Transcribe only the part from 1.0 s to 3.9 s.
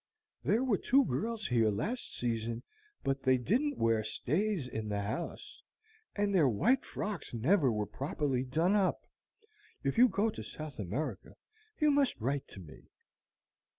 girls here last season, but they didn't